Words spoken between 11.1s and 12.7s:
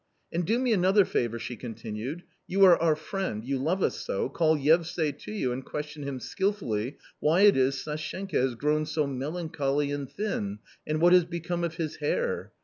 has become of his hair